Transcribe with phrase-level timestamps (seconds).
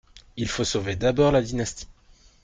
[0.35, 1.85] Il faut sauver d'abord la dynastie.